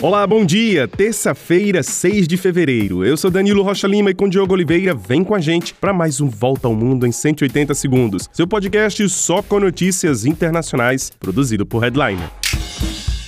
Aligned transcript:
Olá, 0.00 0.24
bom 0.28 0.46
dia! 0.46 0.86
Terça-feira, 0.86 1.82
6 1.82 2.28
de 2.28 2.36
fevereiro. 2.36 3.04
Eu 3.04 3.16
sou 3.16 3.32
Danilo 3.32 3.64
Rocha 3.64 3.88
Lima 3.88 4.10
e 4.10 4.14
com 4.14 4.28
Diogo 4.28 4.54
Oliveira 4.54 4.94
vem 4.94 5.24
com 5.24 5.34
a 5.34 5.40
gente 5.40 5.74
para 5.74 5.92
mais 5.92 6.20
um 6.20 6.28
Volta 6.28 6.68
ao 6.68 6.74
Mundo 6.74 7.04
em 7.04 7.10
180 7.10 7.74
segundos. 7.74 8.30
Seu 8.32 8.46
podcast 8.46 9.08
só 9.08 9.42
com 9.42 9.58
notícias 9.58 10.24
internacionais, 10.24 11.10
produzido 11.18 11.66
por 11.66 11.82
Headliner. 11.82 12.30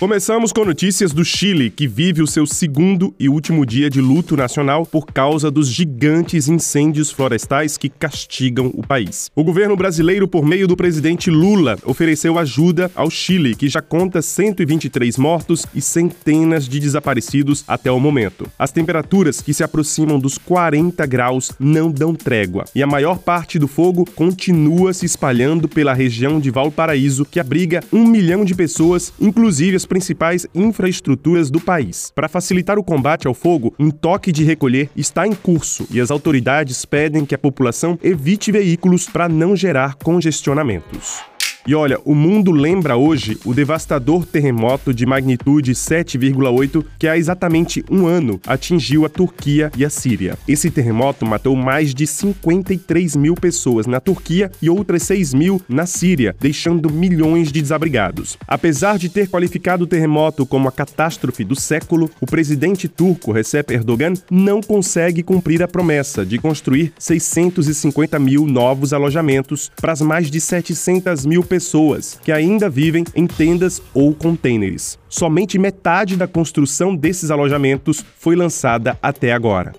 Começamos 0.00 0.50
com 0.50 0.64
notícias 0.64 1.12
do 1.12 1.22
Chile, 1.22 1.68
que 1.68 1.86
vive 1.86 2.22
o 2.22 2.26
seu 2.26 2.46
segundo 2.46 3.14
e 3.20 3.28
último 3.28 3.66
dia 3.66 3.90
de 3.90 4.00
luto 4.00 4.34
nacional 4.34 4.86
por 4.86 5.04
causa 5.04 5.50
dos 5.50 5.68
gigantes 5.68 6.48
incêndios 6.48 7.10
florestais 7.10 7.76
que 7.76 7.90
castigam 7.90 8.70
o 8.72 8.82
país. 8.82 9.30
O 9.36 9.44
governo 9.44 9.76
brasileiro, 9.76 10.26
por 10.26 10.42
meio 10.42 10.66
do 10.66 10.74
presidente 10.74 11.30
Lula, 11.30 11.76
ofereceu 11.84 12.38
ajuda 12.38 12.90
ao 12.94 13.10
Chile, 13.10 13.54
que 13.54 13.68
já 13.68 13.82
conta 13.82 14.22
123 14.22 15.18
mortos 15.18 15.66
e 15.74 15.82
centenas 15.82 16.66
de 16.66 16.80
desaparecidos 16.80 17.62
até 17.68 17.92
o 17.92 18.00
momento. 18.00 18.50
As 18.58 18.72
temperaturas 18.72 19.42
que 19.42 19.52
se 19.52 19.62
aproximam 19.62 20.18
dos 20.18 20.38
40 20.38 21.04
graus 21.04 21.52
não 21.60 21.92
dão 21.92 22.14
trégua 22.14 22.64
e 22.74 22.82
a 22.82 22.86
maior 22.86 23.18
parte 23.18 23.58
do 23.58 23.68
fogo 23.68 24.06
continua 24.14 24.94
se 24.94 25.04
espalhando 25.04 25.68
pela 25.68 25.92
região 25.92 26.40
de 26.40 26.50
Valparaíso, 26.50 27.26
que 27.26 27.38
abriga 27.38 27.84
um 27.92 28.06
milhão 28.06 28.46
de 28.46 28.54
pessoas, 28.54 29.12
inclusive 29.20 29.76
as 29.76 29.89
principais 29.90 30.46
infraestruturas 30.54 31.50
do 31.50 31.60
país. 31.60 32.12
Para 32.14 32.28
facilitar 32.28 32.78
o 32.78 32.84
combate 32.84 33.26
ao 33.26 33.34
fogo, 33.34 33.74
um 33.76 33.90
toque 33.90 34.30
de 34.30 34.44
recolher 34.44 34.88
está 34.96 35.26
em 35.26 35.34
curso 35.34 35.84
e 35.90 36.00
as 36.00 36.12
autoridades 36.12 36.84
pedem 36.84 37.26
que 37.26 37.34
a 37.34 37.38
população 37.38 37.98
evite 38.00 38.52
veículos 38.52 39.08
para 39.08 39.28
não 39.28 39.56
gerar 39.56 39.96
congestionamentos. 39.96 41.29
E 41.66 41.74
olha, 41.74 41.98
o 42.06 42.14
mundo 42.14 42.50
lembra 42.50 42.96
hoje 42.96 43.38
o 43.44 43.52
devastador 43.52 44.24
terremoto 44.24 44.94
de 44.94 45.04
magnitude 45.04 45.72
7,8 45.72 46.84
que 46.98 47.06
há 47.06 47.18
exatamente 47.18 47.84
um 47.90 48.06
ano 48.06 48.40
atingiu 48.46 49.04
a 49.04 49.10
Turquia 49.10 49.70
e 49.76 49.84
a 49.84 49.90
Síria. 49.90 50.38
Esse 50.48 50.70
terremoto 50.70 51.26
matou 51.26 51.54
mais 51.54 51.94
de 51.94 52.06
53 52.06 53.14
mil 53.14 53.34
pessoas 53.34 53.86
na 53.86 54.00
Turquia 54.00 54.50
e 54.62 54.70
outras 54.70 55.02
6 55.02 55.34
mil 55.34 55.60
na 55.68 55.84
Síria, 55.84 56.34
deixando 56.40 56.90
milhões 56.90 57.52
de 57.52 57.60
desabrigados. 57.60 58.38
Apesar 58.48 58.98
de 58.98 59.10
ter 59.10 59.28
qualificado 59.28 59.84
o 59.84 59.86
terremoto 59.86 60.46
como 60.46 60.66
a 60.66 60.72
catástrofe 60.72 61.44
do 61.44 61.54
século, 61.54 62.10
o 62.20 62.26
presidente 62.26 62.88
turco 62.88 63.32
Recep 63.32 63.70
Erdogan 63.72 64.14
não 64.30 64.62
consegue 64.62 65.22
cumprir 65.22 65.62
a 65.62 65.68
promessa 65.68 66.24
de 66.24 66.38
construir 66.38 66.92
650 66.98 68.18
mil 68.18 68.46
novos 68.46 68.94
alojamentos 68.94 69.70
para 69.80 69.92
as 69.92 70.00
mais 70.00 70.30
de 70.30 70.40
700 70.40 71.26
mil 71.26 71.42
pessoas 71.50 72.16
que 72.22 72.30
ainda 72.30 72.70
vivem 72.70 73.04
em 73.12 73.26
tendas 73.26 73.82
ou 73.92 74.14
contêineres. 74.14 74.96
Somente 75.08 75.58
metade 75.58 76.16
da 76.16 76.28
construção 76.28 76.94
desses 76.94 77.28
alojamentos 77.28 78.04
foi 78.16 78.36
lançada 78.36 78.96
até 79.02 79.32
agora. 79.32 79.72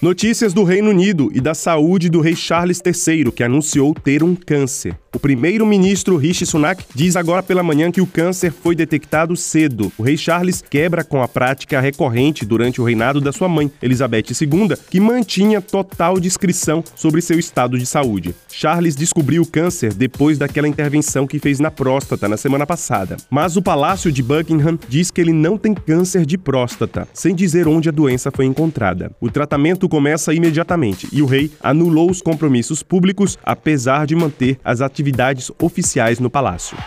Notícias 0.00 0.54
do 0.54 0.62
Reino 0.62 0.90
Unido 0.90 1.28
e 1.34 1.40
da 1.40 1.54
saúde 1.54 2.08
do 2.08 2.20
rei 2.20 2.36
Charles 2.36 2.80
III, 2.84 3.32
que 3.32 3.42
anunciou 3.42 3.94
ter 3.94 4.22
um 4.22 4.36
câncer. 4.36 4.96
O 5.14 5.18
primeiro-ministro 5.18 6.16
Rishi 6.16 6.46
Sunak 6.46 6.86
diz 6.94 7.16
agora 7.16 7.42
pela 7.42 7.62
manhã 7.62 7.92
que 7.92 8.00
o 8.00 8.06
câncer 8.06 8.50
foi 8.50 8.74
detectado 8.74 9.36
cedo. 9.36 9.92
O 9.98 10.02
rei 10.02 10.16
Charles 10.16 10.64
quebra 10.70 11.04
com 11.04 11.22
a 11.22 11.28
prática 11.28 11.82
recorrente 11.82 12.46
durante 12.46 12.80
o 12.80 12.84
reinado 12.84 13.20
da 13.20 13.30
sua 13.30 13.46
mãe, 13.46 13.70
Elizabeth 13.82 14.24
II, 14.30 14.74
que 14.88 14.98
mantinha 14.98 15.60
total 15.60 16.18
discrição 16.18 16.82
sobre 16.96 17.20
seu 17.20 17.38
estado 17.38 17.78
de 17.78 17.84
saúde. 17.84 18.34
Charles 18.50 18.96
descobriu 18.96 19.42
o 19.42 19.46
câncer 19.46 19.92
depois 19.92 20.38
daquela 20.38 20.66
intervenção 20.66 21.26
que 21.26 21.38
fez 21.38 21.60
na 21.60 21.70
próstata 21.70 22.26
na 22.26 22.38
semana 22.38 22.66
passada. 22.66 23.18
Mas 23.28 23.54
o 23.54 23.60
Palácio 23.60 24.10
de 24.10 24.22
Buckingham 24.22 24.78
diz 24.88 25.10
que 25.10 25.20
ele 25.20 25.34
não 25.34 25.58
tem 25.58 25.74
câncer 25.74 26.24
de 26.24 26.38
próstata, 26.38 27.06
sem 27.12 27.34
dizer 27.34 27.68
onde 27.68 27.90
a 27.90 27.92
doença 27.92 28.30
foi 28.30 28.46
encontrada. 28.46 29.12
O 29.20 29.30
tratamento 29.30 29.90
começa 29.90 30.32
imediatamente 30.32 31.06
e 31.12 31.20
o 31.20 31.26
rei 31.26 31.50
anulou 31.62 32.10
os 32.10 32.22
compromissos 32.22 32.82
públicos, 32.82 33.38
apesar 33.44 34.06
de 34.06 34.16
manter 34.16 34.58
as 34.64 34.80
atividades 34.80 35.01
atividades 35.02 35.50
oficiais 35.60 36.20
no 36.20 36.30
palácio. 36.30 36.78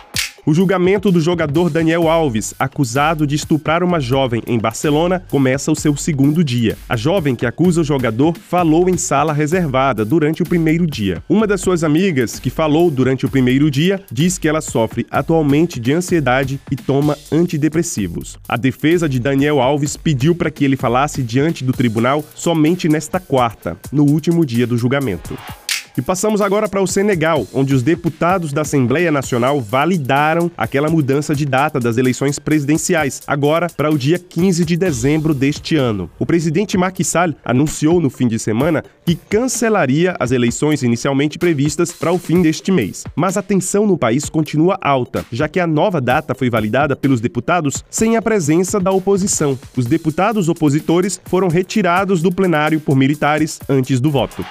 O 0.47 0.53
julgamento 0.53 1.11
do 1.11 1.19
jogador 1.19 1.71
Daniel 1.71 2.07
Alves, 2.07 2.53
acusado 2.59 3.25
de 3.25 3.33
estuprar 3.33 3.83
uma 3.83 3.99
jovem 3.99 4.43
em 4.45 4.59
Barcelona, 4.59 5.23
começa 5.27 5.71
o 5.71 5.75
seu 5.75 5.97
segundo 5.97 6.43
dia. 6.43 6.77
A 6.87 6.95
jovem 6.95 7.35
que 7.35 7.47
acusa 7.47 7.81
o 7.81 7.83
jogador 7.83 8.37
falou 8.37 8.87
em 8.87 8.95
sala 8.95 9.33
reservada 9.33 10.05
durante 10.05 10.43
o 10.43 10.45
primeiro 10.45 10.85
dia. 10.85 11.23
Uma 11.27 11.47
das 11.47 11.61
suas 11.61 11.83
amigas, 11.83 12.39
que 12.39 12.51
falou 12.51 12.91
durante 12.91 13.25
o 13.25 13.29
primeiro 13.29 13.71
dia, 13.71 13.99
diz 14.11 14.37
que 14.37 14.47
ela 14.47 14.61
sofre 14.61 15.07
atualmente 15.09 15.79
de 15.79 15.91
ansiedade 15.91 16.59
e 16.69 16.75
toma 16.75 17.17
antidepressivos. 17.31 18.37
A 18.47 18.55
defesa 18.55 19.09
de 19.09 19.19
Daniel 19.19 19.59
Alves 19.59 19.97
pediu 19.97 20.35
para 20.35 20.51
que 20.51 20.63
ele 20.63 20.77
falasse 20.77 21.23
diante 21.23 21.63
do 21.63 21.73
tribunal 21.73 22.23
somente 22.35 22.87
nesta 22.87 23.19
quarta, 23.19 23.75
no 23.91 24.03
último 24.03 24.45
dia 24.45 24.67
do 24.67 24.77
julgamento. 24.77 25.35
E 25.97 26.01
passamos 26.01 26.41
agora 26.41 26.67
para 26.67 26.81
o 26.81 26.87
Senegal, 26.87 27.47
onde 27.53 27.73
os 27.73 27.81
deputados 27.81 28.51
da 28.51 28.63
Assembleia 28.63 29.09
Nacional 29.13 29.61
validaram 29.61 30.51
aquela 30.57 30.89
mudança 30.89 31.33
de 31.33 31.45
data 31.45 31.79
das 31.79 31.97
eleições 31.97 32.37
presidenciais, 32.37 33.21
agora 33.25 33.67
para 33.69 33.89
o 33.89 33.97
dia 33.97 34.19
15 34.19 34.65
de 34.65 34.75
dezembro 34.75 35.33
deste 35.33 35.77
ano. 35.77 36.09
O 36.19 36.25
presidente 36.25 36.77
Macky 36.77 37.03
Sall 37.05 37.33
anunciou 37.45 38.01
no 38.01 38.09
fim 38.09 38.27
de 38.27 38.37
semana 38.37 38.83
que 39.05 39.15
cancelaria 39.15 40.17
as 40.19 40.31
eleições 40.31 40.83
inicialmente 40.83 41.39
previstas 41.39 41.93
para 41.93 42.11
o 42.11 42.19
fim 42.19 42.41
deste 42.41 42.73
mês. 42.73 43.05
Mas 43.15 43.37
a 43.37 43.41
tensão 43.41 43.87
no 43.87 43.97
país 43.97 44.27
continua 44.27 44.77
alta, 44.81 45.25
já 45.31 45.47
que 45.47 45.61
a 45.61 45.67
nova 45.67 46.01
data 46.01 46.35
foi 46.35 46.49
validada 46.49 46.97
pelos 46.97 47.21
deputados 47.21 47.85
sem 47.89 48.17
a 48.17 48.21
presença 48.21 48.81
da 48.81 48.91
oposição. 48.91 49.57
Os 49.77 49.85
deputados 49.85 50.49
opositores 50.49 51.21
foram 51.23 51.47
retirados 51.47 52.21
do 52.21 52.33
plenário 52.33 52.81
por 52.81 52.97
militares 52.97 53.61
antes 53.69 54.01
do 54.01 54.11
voto. 54.11 54.43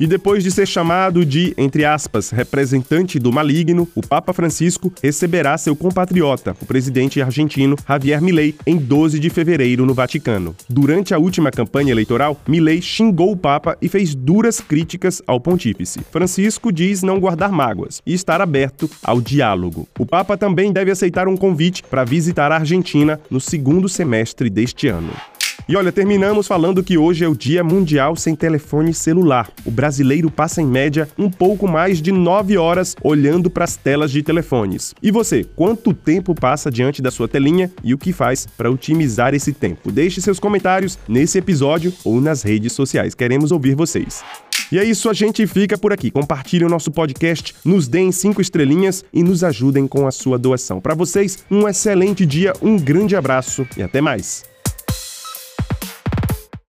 E 0.00 0.06
depois 0.06 0.44
de 0.44 0.50
ser 0.52 0.66
chamado 0.66 1.26
de, 1.26 1.52
entre 1.58 1.84
aspas, 1.84 2.30
representante 2.30 3.18
do 3.18 3.32
maligno, 3.32 3.88
o 3.96 4.00
Papa 4.00 4.32
Francisco 4.32 4.92
receberá 5.02 5.58
seu 5.58 5.74
compatriota, 5.74 6.56
o 6.60 6.66
presidente 6.66 7.20
argentino 7.20 7.74
Javier 7.86 8.22
Milei, 8.22 8.54
em 8.64 8.76
12 8.76 9.18
de 9.18 9.28
fevereiro 9.28 9.84
no 9.84 9.94
Vaticano. 9.94 10.54
Durante 10.68 11.14
a 11.14 11.18
última 11.18 11.50
campanha 11.50 11.90
eleitoral, 11.90 12.40
Milei 12.46 12.80
xingou 12.80 13.32
o 13.32 13.36
Papa 13.36 13.76
e 13.82 13.88
fez 13.88 14.14
duras 14.14 14.60
críticas 14.60 15.20
ao 15.26 15.40
pontífice. 15.40 15.98
Francisco 16.12 16.70
diz 16.70 17.02
não 17.02 17.18
guardar 17.18 17.50
mágoas 17.50 18.00
e 18.06 18.14
estar 18.14 18.40
aberto 18.40 18.88
ao 19.02 19.20
diálogo. 19.20 19.88
O 19.98 20.06
Papa 20.06 20.36
também 20.36 20.72
deve 20.72 20.92
aceitar 20.92 21.26
um 21.26 21.36
convite 21.36 21.82
para 21.82 22.04
visitar 22.04 22.52
a 22.52 22.56
Argentina 22.56 23.20
no 23.28 23.40
segundo 23.40 23.88
semestre 23.88 24.48
deste 24.48 24.86
ano. 24.86 25.10
E 25.68 25.76
olha, 25.76 25.92
terminamos 25.92 26.46
falando 26.46 26.82
que 26.82 26.96
hoje 26.96 27.22
é 27.22 27.28
o 27.28 27.36
Dia 27.36 27.62
Mundial 27.62 28.16
sem 28.16 28.34
telefone 28.34 28.94
celular. 28.94 29.50
O 29.66 29.70
brasileiro 29.70 30.30
passa 30.30 30.62
em 30.62 30.66
média 30.66 31.06
um 31.18 31.28
pouco 31.28 31.68
mais 31.68 32.00
de 32.00 32.10
9 32.10 32.56
horas 32.56 32.96
olhando 33.04 33.50
para 33.50 33.64
as 33.64 33.76
telas 33.76 34.10
de 34.10 34.22
telefones. 34.22 34.94
E 35.02 35.10
você, 35.10 35.44
quanto 35.44 35.92
tempo 35.92 36.34
passa 36.34 36.70
diante 36.70 37.02
da 37.02 37.10
sua 37.10 37.28
telinha 37.28 37.70
e 37.84 37.92
o 37.92 37.98
que 37.98 38.14
faz 38.14 38.46
para 38.46 38.70
otimizar 38.70 39.34
esse 39.34 39.52
tempo? 39.52 39.92
Deixe 39.92 40.22
seus 40.22 40.40
comentários 40.40 40.98
nesse 41.06 41.36
episódio 41.36 41.92
ou 42.02 42.18
nas 42.18 42.42
redes 42.42 42.72
sociais. 42.72 43.14
Queremos 43.14 43.52
ouvir 43.52 43.74
vocês. 43.74 44.24
E 44.72 44.78
é 44.78 44.84
isso, 44.84 45.10
a 45.10 45.12
gente 45.12 45.46
fica 45.46 45.76
por 45.76 45.92
aqui. 45.92 46.10
Compartilhe 46.10 46.64
o 46.64 46.68
nosso 46.70 46.90
podcast, 46.90 47.54
nos 47.62 47.86
deem 47.86 48.10
cinco 48.10 48.40
estrelinhas 48.40 49.04
e 49.12 49.22
nos 49.22 49.44
ajudem 49.44 49.86
com 49.86 50.06
a 50.06 50.10
sua 50.10 50.38
doação. 50.38 50.80
Para 50.80 50.94
vocês, 50.94 51.44
um 51.50 51.68
excelente 51.68 52.24
dia, 52.24 52.54
um 52.62 52.78
grande 52.78 53.14
abraço 53.14 53.66
e 53.76 53.82
até 53.82 54.00
mais. 54.00 54.48